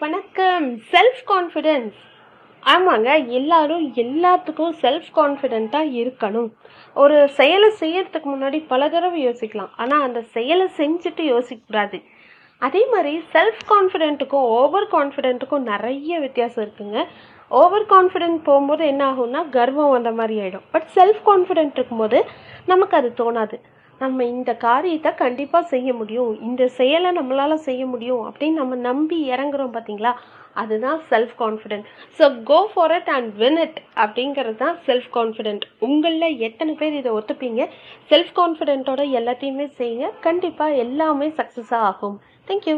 வணக்கம். 0.00 0.76
Self 0.76 1.20
confidence 1.26 1.96
ஆமாங்க 2.62 3.26
எல்லாரும் 3.26 3.94
எல்லாத்துக்கும் 3.94 4.72
செல்ஃப் 4.80 5.08
கான்ஃபிடென்ட்டாக 5.16 5.92
இருக்கணும். 6.02 6.50
ஒரு 6.94 7.28
செயலை 7.28 7.70
செய்யறதுக்கு 7.80 8.28
முன்னாடி 8.32 8.64
பல 8.68 8.88
தடவை 8.88 9.28
யோசிக்கலாம். 9.28 9.68
ஆனால் 9.76 10.02
அந்த 10.02 10.22
செயலை 10.22 10.66
செஞ்சுட்டு 10.76 11.24
யோசிக்கக்கூடாது. 11.32 12.02
அதே 12.58 12.86
மாதிரி 12.92 13.24
செல்ஃப் 13.32 13.62
கான்ஃபிடென்ட்டுக்கும் 13.68 14.48
ஓவர் 14.58 14.88
கான்ஃபிடென்ட்டுக்கும் 14.92 15.68
நிறைய 15.72 16.18
வித்தியாசம் 16.18 16.64
இருக்குங்க. 16.64 17.06
ஓவர் 17.48 17.86
கான்ஃபிடென்ட் 17.86 18.44
போகும்போது 18.44 18.86
என்ன 18.86 19.12
ஆகும்னா 19.12 19.48
கர்வம் 19.48 19.90
வந்த 19.90 20.10
மாதிரி 20.10 20.40
ஆகிடும் 20.40 20.68
பட் 20.70 20.88
செல்ஃப் 20.94 21.26
கான்ஃபிடென்ட் 21.26 21.78
இருக்கும்போது 21.80 22.24
நமக்கு 22.66 22.96
அது 22.96 23.12
தோணாது. 23.16 23.58
நம்ம 24.00 24.24
இந்த 24.34 24.50
காரியத்தை 24.66 25.10
கண்டிப்பாக 25.22 25.70
செய்ய 25.72 25.88
முடியும். 26.00 26.32
இந்த 26.48 26.62
செயலை 26.78 27.10
நம்மளால் 27.18 27.64
செய்ய 27.68 27.82
முடியும் 27.92 28.22
அப்படின்னு 28.28 28.60
நம்ம 28.62 28.76
நம்பி 28.88 29.18
இறங்குறோம் 29.34 29.74
பார்த்தீங்களா 29.76 30.12
அதுதான் 30.62 31.00
self 31.10 31.34
confident 31.42 31.88
so 32.18 32.24
go 32.50 32.58
for 32.72 32.94
it 32.98 33.10
and 33.16 33.28
win 33.40 33.58
it 33.64 33.78
அப்படிங்கிறது 34.04 34.58
தான் 34.64 34.78
செல்ஃப் 34.86 35.10
கான்ஃபிடென்ட் 35.16 35.64
உங்களில் 35.88 36.40
எத்தனை 36.48 36.72
பேர் 36.80 36.98
இதை 37.00 37.12
ஒத்துப்பீங்க? 37.18 37.64
செல்ஃப் 38.10 38.32
கான்ஃபிடென்ட்டோட 38.40 39.04
எல்லாத்தையுமே 39.20 39.68
செய்யுங்க. 39.80 40.08
கண்டிப்பாக 40.28 40.80
எல்லாமே 40.86 41.28
சக்ஸஸாக 41.40 41.88
ஆகும். 41.90 42.16
தேங்க்யூ 42.48 42.76